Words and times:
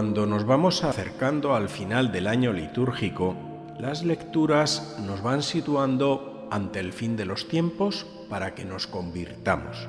Cuando 0.00 0.24
nos 0.24 0.46
vamos 0.46 0.82
acercando 0.82 1.54
al 1.54 1.68
final 1.68 2.10
del 2.10 2.26
año 2.26 2.54
litúrgico, 2.54 3.36
las 3.78 4.02
lecturas 4.02 4.96
nos 5.06 5.22
van 5.22 5.42
situando 5.42 6.48
ante 6.50 6.80
el 6.80 6.94
fin 6.94 7.18
de 7.18 7.26
los 7.26 7.48
tiempos 7.48 8.06
para 8.30 8.54
que 8.54 8.64
nos 8.64 8.86
convirtamos. 8.86 9.88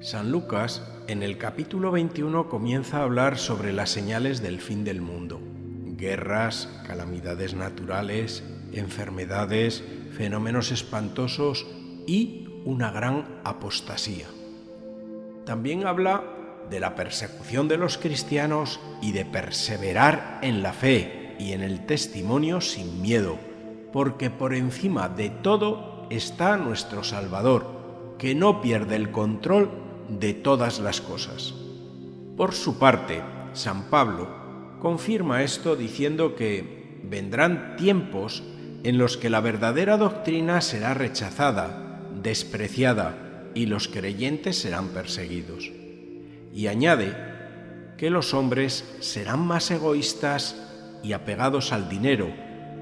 San 0.00 0.32
Lucas 0.32 0.82
en 1.08 1.22
el 1.22 1.36
capítulo 1.36 1.90
21 1.90 2.48
comienza 2.48 3.00
a 3.00 3.02
hablar 3.02 3.36
sobre 3.36 3.74
las 3.74 3.90
señales 3.90 4.40
del 4.40 4.62
fin 4.62 4.82
del 4.82 5.02
mundo. 5.02 5.42
Guerras, 5.98 6.80
calamidades 6.86 7.52
naturales, 7.52 8.42
enfermedades, 8.72 9.84
fenómenos 10.16 10.72
espantosos 10.72 11.66
y 12.06 12.48
una 12.64 12.90
gran 12.90 13.40
apostasía. 13.44 14.28
También 15.44 15.86
habla 15.86 16.39
de 16.68 16.80
la 16.80 16.94
persecución 16.94 17.68
de 17.68 17.76
los 17.76 17.98
cristianos 17.98 18.80
y 19.00 19.12
de 19.12 19.24
perseverar 19.24 20.38
en 20.42 20.62
la 20.62 20.72
fe 20.72 21.36
y 21.38 21.52
en 21.52 21.62
el 21.62 21.86
testimonio 21.86 22.60
sin 22.60 23.00
miedo, 23.00 23.38
porque 23.92 24.30
por 24.30 24.54
encima 24.54 25.08
de 25.08 25.30
todo 25.30 26.06
está 26.10 26.56
nuestro 26.56 27.02
Salvador, 27.02 28.16
que 28.18 28.34
no 28.34 28.60
pierde 28.60 28.96
el 28.96 29.10
control 29.10 29.70
de 30.08 30.34
todas 30.34 30.80
las 30.80 31.00
cosas. 31.00 31.54
Por 32.36 32.52
su 32.52 32.78
parte, 32.78 33.22
San 33.52 33.84
Pablo 33.90 34.28
confirma 34.80 35.42
esto 35.42 35.76
diciendo 35.76 36.34
que 36.34 37.00
vendrán 37.04 37.76
tiempos 37.76 38.42
en 38.82 38.98
los 38.98 39.16
que 39.16 39.30
la 39.30 39.40
verdadera 39.40 39.96
doctrina 39.96 40.60
será 40.60 40.94
rechazada, 40.94 42.00
despreciada, 42.22 43.50
y 43.54 43.66
los 43.66 43.88
creyentes 43.88 44.58
serán 44.58 44.88
perseguidos. 44.88 45.70
Y 46.52 46.66
añade 46.66 47.14
que 47.96 48.10
los 48.10 48.34
hombres 48.34 48.84
serán 49.00 49.40
más 49.40 49.70
egoístas 49.70 50.56
y 51.02 51.12
apegados 51.12 51.72
al 51.72 51.88
dinero, 51.88 52.30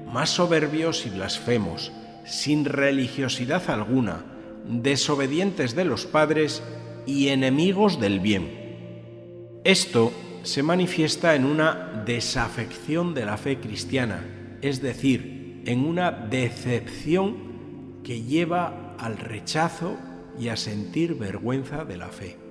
más 0.05 0.29
soberbios 0.29 1.05
y 1.05 1.09
blasfemos, 1.09 1.91
sin 2.25 2.65
religiosidad 2.65 3.69
alguna, 3.69 4.23
desobedientes 4.65 5.75
de 5.75 5.85
los 5.85 6.05
padres 6.05 6.63
y 7.05 7.29
enemigos 7.29 7.99
del 7.99 8.19
bien. 8.19 9.59
Esto 9.63 10.13
se 10.43 10.63
manifiesta 10.63 11.35
en 11.35 11.45
una 11.45 12.03
desafección 12.05 13.13
de 13.13 13.25
la 13.25 13.37
fe 13.37 13.59
cristiana, 13.59 14.25
es 14.61 14.81
decir, 14.81 15.63
en 15.65 15.85
una 15.85 16.11
decepción 16.11 18.01
que 18.03 18.21
lleva 18.21 18.95
al 18.97 19.17
rechazo 19.17 19.97
y 20.39 20.47
a 20.47 20.55
sentir 20.55 21.15
vergüenza 21.15 21.83
de 21.83 21.97
la 21.97 22.07
fe. 22.07 22.48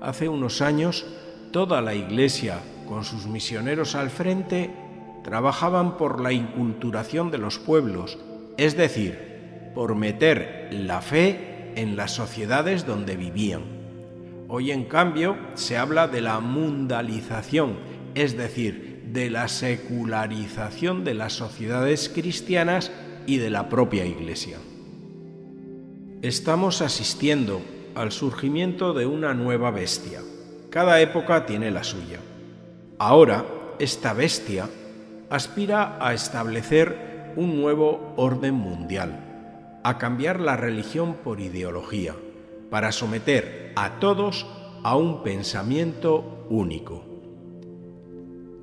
Hace 0.00 0.28
unos 0.28 0.62
años, 0.62 1.04
toda 1.52 1.82
la 1.82 1.94
Iglesia, 1.94 2.60
con 2.88 3.04
sus 3.04 3.26
misioneros 3.26 3.94
al 3.94 4.08
frente, 4.08 4.70
trabajaban 5.22 5.98
por 5.98 6.20
la 6.20 6.32
inculturación 6.32 7.30
de 7.30 7.38
los 7.38 7.58
pueblos, 7.58 8.18
es 8.56 8.76
decir, 8.76 9.72
por 9.74 9.94
meter 9.94 10.68
la 10.72 11.02
fe 11.02 11.72
en 11.76 11.96
las 11.96 12.12
sociedades 12.12 12.86
donde 12.86 13.16
vivían. 13.16 13.62
Hoy, 14.48 14.72
en 14.72 14.84
cambio, 14.84 15.36
se 15.54 15.76
habla 15.76 16.08
de 16.08 16.22
la 16.22 16.40
mundalización, 16.40 17.76
es 18.14 18.36
decir, 18.36 19.04
de 19.12 19.28
la 19.28 19.48
secularización 19.48 21.04
de 21.04 21.14
las 21.14 21.34
sociedades 21.34 22.08
cristianas 22.08 22.90
y 23.26 23.36
de 23.36 23.50
la 23.50 23.68
propia 23.68 24.06
Iglesia. 24.06 24.56
Estamos 26.22 26.80
asistiendo 26.80 27.60
al 27.94 28.12
surgimiento 28.12 28.92
de 28.92 29.06
una 29.06 29.34
nueva 29.34 29.70
bestia. 29.70 30.20
Cada 30.70 31.00
época 31.00 31.46
tiene 31.46 31.70
la 31.70 31.84
suya. 31.84 32.18
Ahora, 32.98 33.44
esta 33.78 34.12
bestia 34.12 34.68
aspira 35.30 35.98
a 36.00 36.12
establecer 36.14 37.32
un 37.36 37.60
nuevo 37.60 38.12
orden 38.16 38.54
mundial, 38.54 39.80
a 39.82 39.98
cambiar 39.98 40.40
la 40.40 40.56
religión 40.56 41.14
por 41.24 41.40
ideología, 41.40 42.14
para 42.70 42.92
someter 42.92 43.72
a 43.76 43.98
todos 44.00 44.46
a 44.82 44.96
un 44.96 45.22
pensamiento 45.22 46.46
único. 46.50 47.04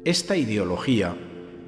Esta 0.06 0.38
ideología 0.38 1.16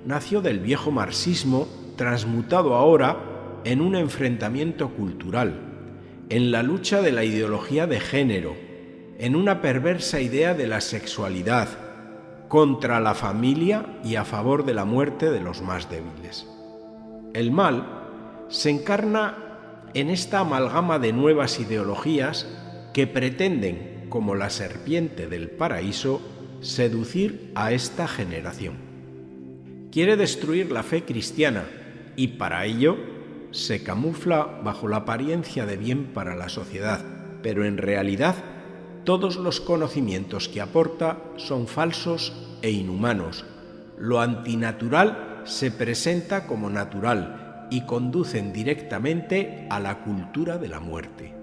nació 0.05 0.41
del 0.41 0.59
viejo 0.59 0.91
marxismo 0.91 1.67
transmutado 1.95 2.75
ahora 2.75 3.61
en 3.65 3.81
un 3.81 3.95
enfrentamiento 3.95 4.89
cultural 4.89 5.68
en 6.29 6.51
la 6.51 6.63
lucha 6.63 7.01
de 7.01 7.11
la 7.11 7.23
ideología 7.23 7.87
de 7.87 7.99
género, 7.99 8.55
en 9.17 9.35
una 9.35 9.61
perversa 9.61 10.21
idea 10.21 10.53
de 10.53 10.67
la 10.67 10.79
sexualidad, 10.79 11.67
contra 12.47 12.99
la 12.99 13.13
familia 13.13 13.99
y 14.03 14.15
a 14.15 14.25
favor 14.25 14.65
de 14.65 14.73
la 14.73 14.85
muerte 14.85 15.31
de 15.31 15.39
los 15.39 15.61
más 15.61 15.89
débiles. 15.89 16.47
El 17.33 17.51
mal 17.51 18.45
se 18.49 18.69
encarna 18.69 19.37
en 19.93 20.09
esta 20.09 20.39
amalgama 20.39 20.99
de 20.99 21.13
nuevas 21.13 21.59
ideologías 21.59 22.47
que 22.93 23.07
pretenden, 23.07 24.05
como 24.09 24.35
la 24.35 24.49
serpiente 24.49 25.27
del 25.27 25.49
paraíso, 25.49 26.21
seducir 26.61 27.51
a 27.55 27.71
esta 27.71 28.07
generación. 28.07 28.75
Quiere 29.91 30.15
destruir 30.17 30.71
la 30.71 30.83
fe 30.83 31.03
cristiana 31.03 31.65
y 32.15 32.29
para 32.29 32.65
ello 32.65 32.97
se 33.51 33.83
camufla 33.83 34.59
bajo 34.63 34.87
la 34.87 34.97
apariencia 34.97 35.65
de 35.65 35.77
bien 35.77 36.13
para 36.13 36.35
la 36.35 36.49
sociedad, 36.49 37.03
pero 37.41 37.65
en 37.65 37.77
realidad 37.77 38.35
todos 39.03 39.37
los 39.37 39.59
conocimientos 39.59 40.49
que 40.49 40.61
aporta 40.61 41.23
son 41.37 41.67
falsos 41.67 42.33
e 42.61 42.71
inhumanos. 42.71 43.45
Lo 43.97 44.19
antinatural 44.19 45.41
se 45.45 45.71
presenta 45.71 46.45
como 46.45 46.69
natural 46.69 47.67
y 47.71 47.81
conducen 47.81 48.53
directamente 48.53 49.67
a 49.69 49.79
la 49.79 50.03
cultura 50.03 50.57
de 50.57 50.67
la 50.67 50.79
muerte. 50.79 51.33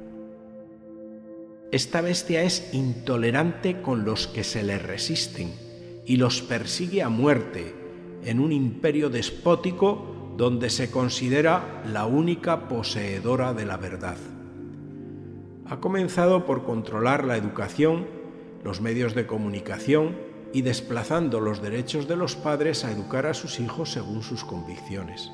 Esta 1.73 2.01
bestia 2.01 2.43
es 2.43 2.73
intolerante 2.73 3.83
con 3.83 4.05
los 4.05 4.29
que 4.29 4.45
se 4.45 4.63
le 4.63 4.79
resisten 4.79 5.53
y 6.07 6.17
los 6.17 6.41
persigue 6.43 7.03
a 7.03 7.09
muerte 7.09 7.75
en 8.25 8.41
un 8.41 8.53
imperio 8.53 9.11
despótico 9.11 10.16
donde 10.37 10.69
se 10.69 10.91
considera 10.91 11.83
la 11.91 12.07
única 12.07 12.69
poseedora 12.69 13.55
de 13.55 13.65
la 13.65 13.77
verdad. 13.79 14.19
Ha 15.69 15.81
comenzado 15.81 16.45
por 16.45 16.65
controlar 16.65 17.25
la 17.25 17.37
educación, 17.37 18.07
los 18.63 18.81
medios 18.81 19.15
de 19.15 19.27
comunicación 19.27 20.17
y 20.53 20.63
desplazando 20.63 21.41
los 21.41 21.63
derechos 21.63 22.07
de 22.07 22.17
los 22.17 22.37
padres 22.37 22.85
a 22.85 22.93
educar 22.93 23.27
a 23.27 23.35
sus 23.35 23.61
hijos 23.61 23.91
según 23.91 24.23
sus 24.23 24.45
convicciones. 24.45 25.33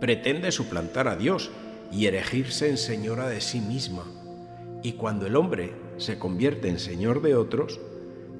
Pretende 0.00 0.52
suplantar 0.52 1.08
a 1.08 1.16
Dios 1.16 1.50
y 1.90 2.06
erigirse 2.06 2.70
en 2.70 2.78
señora 2.78 3.28
de 3.28 3.40
sí 3.40 3.60
misma, 3.60 4.04
y 4.82 4.92
cuando 4.92 5.26
el 5.26 5.36
hombre 5.36 5.72
se 5.96 6.18
convierte 6.18 6.68
en 6.68 6.78
señor 6.78 7.22
de 7.22 7.34
otros, 7.34 7.80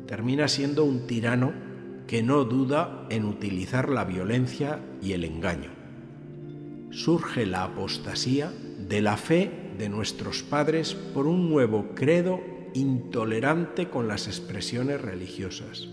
termina 0.07 0.49
siendo 0.49 0.85
un 0.85 1.07
tirano 1.07 1.53
que 2.07 2.23
no 2.23 2.45
duda 2.45 3.07
en 3.11 3.25
utilizar 3.25 3.89
la 3.89 4.05
violencia 4.05 4.81
y 5.03 5.13
el 5.13 5.25
engaño. 5.25 5.71
Surge 6.91 7.47
la 7.47 7.65
apostasía 7.65 8.53
de 8.79 9.01
la 9.01 9.17
fe 9.17 9.73
de 9.79 9.89
nuestros 9.89 10.43
padres 10.43 10.95
por 10.95 11.27
un 11.27 11.49
nuevo 11.49 11.95
credo 11.95 12.41
intolerante 12.75 13.89
con 13.89 14.09
las 14.09 14.27
expresiones 14.27 15.01
religiosas. 15.01 15.89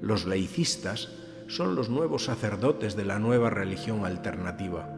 Los 0.00 0.26
laicistas 0.26 1.10
son 1.46 1.74
los 1.74 1.88
nuevos 1.88 2.24
sacerdotes 2.24 2.96
de 2.96 3.04
la 3.04 3.18
nueva 3.18 3.50
religión 3.50 4.04
alternativa, 4.04 4.88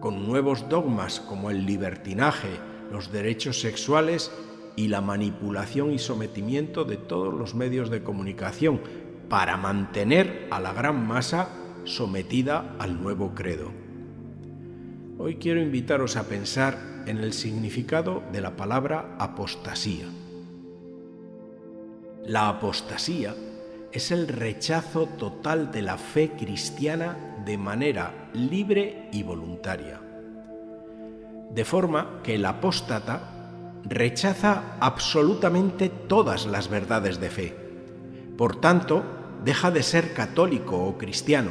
con 0.00 0.26
nuevos 0.26 0.68
dogmas 0.68 1.20
como 1.20 1.50
el 1.50 1.66
libertinaje, 1.66 2.50
los 2.90 3.10
derechos 3.10 3.60
sexuales 3.60 4.30
y 4.76 4.88
la 4.88 5.00
manipulación 5.00 5.92
y 5.92 5.98
sometimiento 5.98 6.84
de 6.84 6.96
todos 6.96 7.32
los 7.32 7.54
medios 7.54 7.90
de 7.90 8.02
comunicación 8.02 8.80
para 9.28 9.56
mantener 9.56 10.48
a 10.50 10.60
la 10.60 10.72
gran 10.72 11.06
masa 11.06 11.48
sometida 11.84 12.76
al 12.78 13.02
nuevo 13.02 13.34
credo. 13.34 13.70
Hoy 15.18 15.36
quiero 15.36 15.60
invitaros 15.60 16.16
a 16.16 16.24
pensar 16.24 17.04
en 17.06 17.18
el 17.18 17.32
significado 17.32 18.22
de 18.32 18.40
la 18.40 18.56
palabra 18.56 19.16
apostasía. 19.18 20.06
La 22.24 22.48
apostasía 22.48 23.34
es 23.92 24.10
el 24.10 24.28
rechazo 24.28 25.06
total 25.06 25.70
de 25.70 25.82
la 25.82 25.98
fe 25.98 26.32
cristiana 26.32 27.42
de 27.44 27.58
manera 27.58 28.30
libre 28.32 29.08
y 29.12 29.22
voluntaria. 29.22 30.00
De 31.50 31.64
forma 31.64 32.20
que 32.22 32.34
el 32.34 32.44
apóstata 32.46 33.80
rechaza 33.84 34.76
absolutamente 34.80 35.90
todas 35.90 36.46
las 36.46 36.68
verdades 36.68 37.20
de 37.20 37.30
fe 37.30 37.63
por 38.36 38.60
tanto, 38.60 39.04
deja 39.44 39.70
de 39.70 39.82
ser 39.82 40.12
católico 40.12 40.76
o 40.76 40.98
cristiano. 40.98 41.50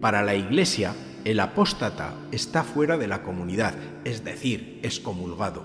Para 0.00 0.22
la 0.22 0.34
Iglesia, 0.34 0.94
el 1.24 1.40
apóstata 1.40 2.14
está 2.32 2.64
fuera 2.64 2.96
de 2.96 3.06
la 3.06 3.22
comunidad, 3.22 3.74
es 4.04 4.24
decir, 4.24 4.80
excomulgado. 4.82 5.64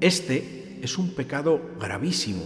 Este 0.00 0.78
es 0.82 0.98
un 0.98 1.14
pecado 1.14 1.60
gravísimo, 1.80 2.44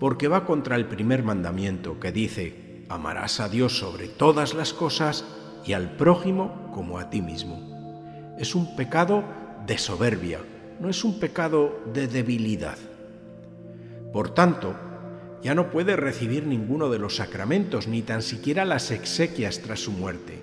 porque 0.00 0.28
va 0.28 0.46
contra 0.46 0.76
el 0.76 0.86
primer 0.86 1.22
mandamiento 1.22 2.00
que 2.00 2.12
dice, 2.12 2.84
amarás 2.88 3.40
a 3.40 3.48
Dios 3.48 3.78
sobre 3.78 4.08
todas 4.08 4.54
las 4.54 4.72
cosas 4.72 5.24
y 5.66 5.72
al 5.72 5.96
prójimo 5.96 6.70
como 6.72 6.98
a 6.98 7.10
ti 7.10 7.22
mismo. 7.22 8.34
Es 8.38 8.54
un 8.54 8.76
pecado 8.76 9.24
de 9.66 9.78
soberbia, 9.78 10.40
no 10.80 10.88
es 10.88 11.04
un 11.04 11.18
pecado 11.18 11.80
de 11.92 12.06
debilidad. 12.06 12.78
Por 14.12 14.30
tanto, 14.30 14.74
ya 15.42 15.54
no 15.54 15.70
puede 15.70 15.96
recibir 15.96 16.46
ninguno 16.46 16.88
de 16.90 16.98
los 16.98 17.16
sacramentos, 17.16 17.88
ni 17.88 18.02
tan 18.02 18.22
siquiera 18.22 18.64
las 18.64 18.90
exequias 18.90 19.60
tras 19.60 19.80
su 19.80 19.92
muerte. 19.92 20.40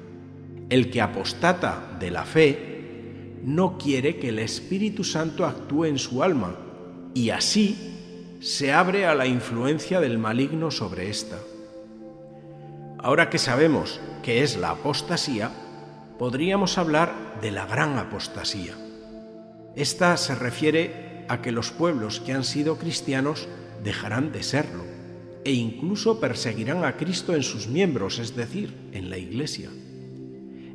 El 0.69 0.89
que 0.89 1.01
apostata 1.01 1.97
de 1.99 2.11
la 2.11 2.25
fe 2.25 3.37
no 3.43 3.77
quiere 3.77 4.17
que 4.17 4.29
el 4.29 4.39
Espíritu 4.39 5.03
Santo 5.03 5.45
actúe 5.45 5.85
en 5.85 5.99
su 5.99 6.23
alma 6.23 6.55
y 7.13 7.29
así 7.29 8.37
se 8.39 8.73
abre 8.73 9.05
a 9.05 9.15
la 9.15 9.25
influencia 9.25 9.99
del 9.99 10.17
maligno 10.17 10.71
sobre 10.71 11.09
ésta. 11.09 11.37
Ahora 12.97 13.29
que 13.29 13.37
sabemos 13.37 13.99
qué 14.21 14.43
es 14.43 14.57
la 14.57 14.71
apostasía, 14.71 15.51
podríamos 16.17 16.77
hablar 16.77 17.39
de 17.41 17.51
la 17.51 17.65
gran 17.65 17.97
apostasía. 17.97 18.73
Esta 19.75 20.15
se 20.17 20.35
refiere 20.35 21.25
a 21.27 21.41
que 21.41 21.51
los 21.51 21.71
pueblos 21.71 22.19
que 22.19 22.33
han 22.33 22.43
sido 22.43 22.77
cristianos 22.77 23.47
dejarán 23.83 24.31
de 24.31 24.43
serlo 24.43 24.83
e 25.45 25.51
incluso 25.51 26.19
perseguirán 26.19 26.85
a 26.85 26.95
Cristo 26.95 27.35
en 27.35 27.43
sus 27.43 27.67
miembros, 27.67 28.19
es 28.19 28.35
decir, 28.35 28.73
en 28.93 29.09
la 29.09 29.17
Iglesia. 29.17 29.69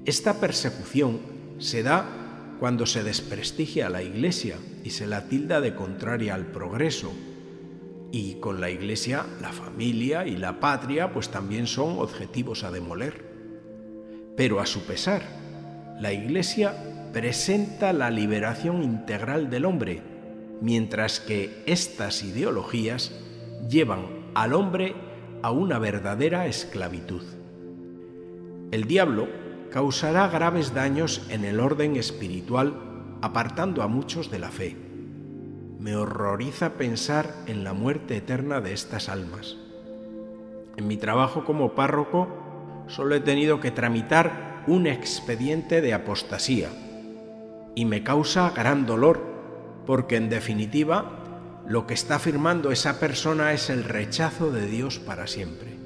Esta 0.05 0.41
persecución 0.41 1.21
se 1.59 1.83
da 1.83 2.57
cuando 2.61 2.87
se 2.87 3.03
desprestigia 3.03 3.87
a 3.87 3.91
la 3.91 4.03
Iglesia 4.03 4.57
y 4.85 4.91
se 4.91 5.07
la 5.07 5.29
tilda 5.29 5.61
de 5.61 5.75
contraria 5.75 6.35
al 6.35 6.47
progreso. 6.47 7.13
Y 8.11 8.35
con 8.35 8.61
la 8.61 8.71
Iglesia, 8.71 9.27
la 9.41 9.53
familia 9.53 10.27
y 10.27 10.37
la 10.37 10.61
patria 10.61 11.13
pues 11.13 11.29
también 11.31 11.67
son 11.67 11.99
objetivos 11.99 12.65
a 12.65 12.71
demoler. 12.71 13.25
Pero 14.37 14.61
a 14.61 14.67
su 14.67 14.83
pesar, 14.83 15.23
la 16.01 16.13
Iglesia 16.13 16.75
presenta 17.13 17.93
la 17.93 18.11
liberación 18.11 18.83
integral 18.83 19.51
del 19.51 19.65
hombre, 19.65 20.03
mientras 20.61 21.21
que 21.21 21.63
estas 21.67 22.23
ideologías 22.23 23.13
llevan 23.69 24.31
al 24.35 24.53
hombre 24.55 24.95
a 25.43 25.51
una 25.51 25.79
verdadera 25.79 26.47
esclavitud. 26.47 27.23
El 28.71 28.85
diablo 28.85 29.29
causará 29.71 30.29
graves 30.29 30.75
daños 30.75 31.27
en 31.31 31.45
el 31.45 31.61
orden 31.61 31.97
espiritual, 31.97 32.75
apartando 33.23 33.83
a 33.83 33.89
muchos 33.89 34.31
de 34.31 34.39
la 34.39 34.51
fe. 34.51 34.77
Me 35.79 35.97
horroriza 35.97 36.75
pensar 36.75 37.35
en 37.47 37.65
la 37.65 37.73
muerte 37.73 38.17
eterna 38.17 38.61
de 38.61 38.73
estas 38.73 39.09
almas. 39.09 39.57
En 40.77 40.87
mi 40.87 40.97
trabajo 40.97 41.45
como 41.45 41.75
párroco 41.75 42.29
solo 42.89 43.15
he 43.15 43.21
tenido 43.21 43.61
que 43.61 43.71
tramitar 43.71 44.65
un 44.67 44.87
expediente 44.87 45.81
de 45.81 45.95
apostasía 45.95 46.69
y 47.75 47.85
me 47.85 48.03
causa 48.03 48.51
gran 48.51 48.87
dolor 48.87 49.38
porque 49.89 50.17
en 50.17 50.29
definitiva 50.29 51.63
lo 51.67 51.87
que 51.87 51.95
está 51.95 52.17
afirmando 52.17 52.71
esa 52.71 53.01
persona 53.01 53.55
es 53.55 53.71
el 53.71 53.85
rechazo 53.85 54.53
de 54.53 54.67
Dios 54.67 54.99
para 54.99 55.27
siempre. 55.27 55.79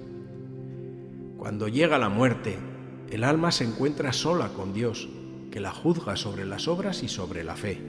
Cuando 1.38 1.68
llega 1.68 2.00
la 2.00 2.08
muerte, 2.08 2.58
el 3.12 3.22
alma 3.22 3.52
se 3.52 3.62
encuentra 3.62 4.12
sola 4.12 4.48
con 4.48 4.74
Dios, 4.74 5.08
que 5.52 5.60
la 5.60 5.70
juzga 5.70 6.16
sobre 6.16 6.44
las 6.44 6.66
obras 6.66 7.04
y 7.04 7.08
sobre 7.08 7.44
la 7.44 7.54
fe. 7.54 7.80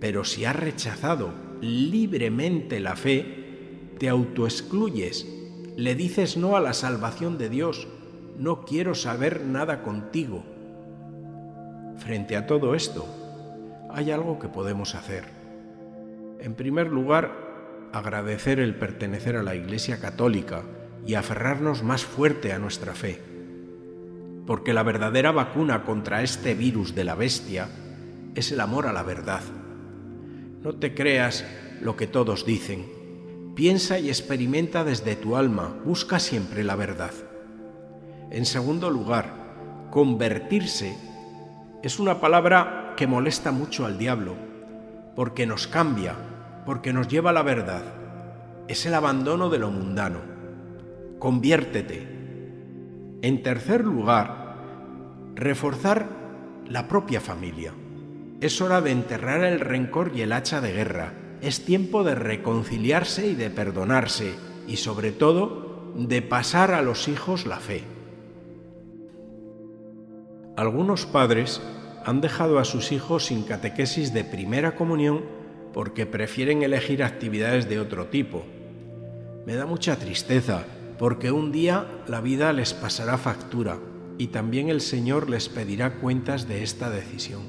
Pero 0.00 0.22
si 0.22 0.44
has 0.44 0.54
rechazado 0.54 1.32
libremente 1.60 2.78
la 2.78 2.94
fe, 2.94 3.90
te 3.98 4.08
autoexcluyes, 4.08 5.26
le 5.76 5.96
dices 5.96 6.36
no 6.36 6.56
a 6.56 6.60
la 6.60 6.74
salvación 6.74 7.38
de 7.38 7.48
Dios, 7.48 7.88
no 8.38 8.64
quiero 8.64 8.94
saber 8.94 9.40
nada 9.40 9.82
contigo. 9.82 10.44
Frente 11.96 12.36
a 12.36 12.46
todo 12.46 12.76
esto, 12.76 13.23
hay 13.94 14.10
algo 14.10 14.40
que 14.40 14.48
podemos 14.48 14.94
hacer. 14.96 15.24
En 16.40 16.54
primer 16.54 16.88
lugar, 16.88 17.88
agradecer 17.92 18.58
el 18.58 18.74
pertenecer 18.74 19.36
a 19.36 19.42
la 19.44 19.54
Iglesia 19.54 20.00
Católica 20.00 20.62
y 21.06 21.14
aferrarnos 21.14 21.84
más 21.84 22.04
fuerte 22.04 22.52
a 22.52 22.58
nuestra 22.58 22.94
fe. 22.94 23.22
Porque 24.46 24.74
la 24.74 24.82
verdadera 24.82 25.30
vacuna 25.30 25.84
contra 25.84 26.22
este 26.22 26.54
virus 26.54 26.94
de 26.94 27.04
la 27.04 27.14
bestia 27.14 27.68
es 28.34 28.50
el 28.50 28.60
amor 28.60 28.88
a 28.88 28.92
la 28.92 29.04
verdad. 29.04 29.42
No 30.62 30.74
te 30.74 30.92
creas 30.92 31.44
lo 31.80 31.96
que 31.96 32.08
todos 32.08 32.44
dicen. 32.44 32.86
Piensa 33.54 34.00
y 34.00 34.08
experimenta 34.08 34.82
desde 34.82 35.14
tu 35.14 35.36
alma, 35.36 35.72
busca 35.84 36.18
siempre 36.18 36.64
la 36.64 36.74
verdad. 36.74 37.12
En 38.32 38.44
segundo 38.44 38.90
lugar, 38.90 39.88
convertirse 39.92 40.96
es 41.84 42.00
una 42.00 42.20
palabra 42.20 42.83
que 42.96 43.06
molesta 43.06 43.52
mucho 43.52 43.86
al 43.86 43.98
diablo, 43.98 44.34
porque 45.14 45.46
nos 45.46 45.66
cambia, 45.66 46.14
porque 46.66 46.92
nos 46.92 47.08
lleva 47.08 47.30
a 47.30 47.32
la 47.32 47.42
verdad. 47.42 47.82
Es 48.68 48.86
el 48.86 48.94
abandono 48.94 49.50
de 49.50 49.58
lo 49.58 49.70
mundano. 49.70 50.20
Conviértete. 51.18 52.08
En 53.22 53.42
tercer 53.42 53.84
lugar, 53.84 54.56
reforzar 55.34 56.08
la 56.66 56.88
propia 56.88 57.20
familia. 57.20 57.72
Es 58.40 58.60
hora 58.60 58.80
de 58.80 58.90
enterrar 58.90 59.44
el 59.44 59.60
rencor 59.60 60.12
y 60.14 60.22
el 60.22 60.32
hacha 60.32 60.60
de 60.60 60.72
guerra. 60.72 61.14
Es 61.40 61.64
tiempo 61.64 62.04
de 62.04 62.14
reconciliarse 62.14 63.26
y 63.26 63.34
de 63.34 63.50
perdonarse 63.50 64.34
y 64.66 64.76
sobre 64.76 65.12
todo 65.12 65.92
de 65.96 66.22
pasar 66.22 66.72
a 66.72 66.82
los 66.82 67.08
hijos 67.08 67.46
la 67.46 67.58
fe. 67.58 67.84
Algunos 70.56 71.06
padres 71.06 71.60
han 72.04 72.20
dejado 72.20 72.58
a 72.58 72.64
sus 72.64 72.92
hijos 72.92 73.26
sin 73.26 73.44
catequesis 73.44 74.12
de 74.12 74.24
primera 74.24 74.76
comunión 74.76 75.22
porque 75.72 76.06
prefieren 76.06 76.62
elegir 76.62 77.02
actividades 77.02 77.68
de 77.68 77.80
otro 77.80 78.06
tipo. 78.06 78.44
Me 79.46 79.54
da 79.54 79.66
mucha 79.66 79.96
tristeza 79.96 80.64
porque 80.98 81.32
un 81.32 81.50
día 81.50 81.86
la 82.06 82.20
vida 82.20 82.52
les 82.52 82.74
pasará 82.74 83.18
factura 83.18 83.78
y 84.18 84.28
también 84.28 84.68
el 84.68 84.80
Señor 84.80 85.28
les 85.28 85.48
pedirá 85.48 85.94
cuentas 85.94 86.46
de 86.46 86.62
esta 86.62 86.90
decisión. 86.90 87.42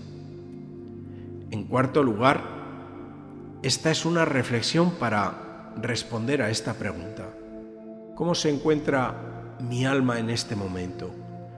En 1.51 1.65
cuarto 1.65 2.01
lugar, 2.01 2.41
esta 3.61 3.91
es 3.91 4.05
una 4.05 4.25
reflexión 4.25 4.91
para 4.91 5.73
responder 5.81 6.41
a 6.41 6.49
esta 6.49 6.73
pregunta. 6.73 7.29
¿Cómo 8.15 8.33
se 8.33 8.49
encuentra 8.49 9.55
mi 9.59 9.85
alma 9.85 10.19
en 10.19 10.29
este 10.29 10.55
momento? 10.55 11.11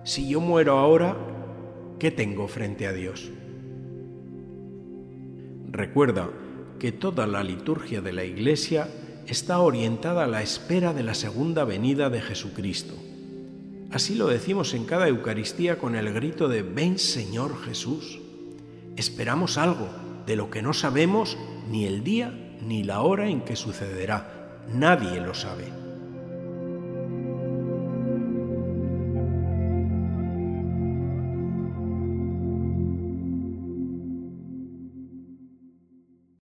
Si 0.03 0.27
yo 0.27 0.41
muero 0.41 0.77
ahora, 0.77 1.15
¿qué 1.99 2.11
tengo 2.11 2.47
frente 2.47 2.87
a 2.87 2.93
Dios? 2.93 3.31
Recuerda 5.71 6.29
que 6.79 6.91
toda 6.91 7.27
la 7.27 7.43
liturgia 7.43 8.01
de 8.01 8.13
la 8.13 8.23
Iglesia 8.23 8.87
está 9.27 9.59
orientada 9.59 10.23
a 10.23 10.27
la 10.27 10.41
espera 10.41 10.93
de 10.93 11.03
la 11.03 11.13
segunda 11.13 11.65
venida 11.65 12.09
de 12.09 12.21
Jesucristo. 12.21 12.93
Así 13.91 14.15
lo 14.15 14.27
decimos 14.27 14.73
en 14.73 14.85
cada 14.85 15.07
Eucaristía 15.07 15.77
con 15.77 15.95
el 15.95 16.13
grito 16.13 16.47
de 16.47 16.61
Ven 16.61 16.97
Señor 16.97 17.61
Jesús. 17.63 18.19
Esperamos 18.95 19.57
algo 19.57 19.89
de 20.25 20.35
lo 20.35 20.49
que 20.49 20.61
no 20.61 20.73
sabemos 20.73 21.37
ni 21.69 21.85
el 21.85 22.03
día 22.03 22.33
ni 22.61 22.83
la 22.83 23.01
hora 23.01 23.29
en 23.29 23.41
que 23.41 23.55
sucederá. 23.55 24.63
Nadie 24.73 25.21
lo 25.21 25.33
sabe. 25.33 25.86